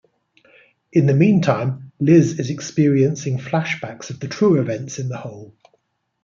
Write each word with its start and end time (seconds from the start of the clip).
In 0.91 1.05
the 1.05 1.13
meantime, 1.13 1.91
Liz 1.99 2.39
is 2.39 2.49
experiencing 2.49 3.37
flashbacks 3.37 4.09
of 4.09 4.19
the 4.19 4.27
true 4.27 4.59
events 4.59 4.97
in 4.97 5.09
the 5.09 5.17
hole. 5.17 5.53